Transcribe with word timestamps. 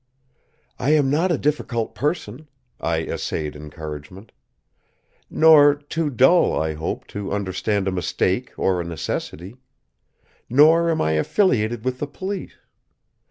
"I 0.79 0.93
am 0.95 1.11
not 1.11 1.31
a 1.31 1.37
difficult 1.37 1.93
person," 1.93 2.47
I 2.79 3.01
essayed 3.03 3.55
encouragement. 3.55 4.31
"Nor 5.29 5.75
too 5.75 6.09
dull, 6.09 6.59
I 6.59 6.73
hope, 6.73 7.05
to 7.09 7.31
understand 7.31 7.87
a 7.87 7.91
mistake 7.91 8.51
or 8.57 8.81
a 8.81 8.83
necessity. 8.83 9.57
Nor 10.49 10.89
am 10.89 11.01
I 11.01 11.11
affiliated 11.11 11.85
with 11.85 11.99
the 11.99 12.07
police! 12.07 12.55